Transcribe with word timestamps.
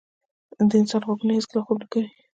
د 0.69 0.71
انسان 0.81 1.01
غوږونه 1.07 1.33
هیڅکله 1.35 1.61
خوب 1.65 1.77
نه 1.81 1.87
کوي. 1.91 2.09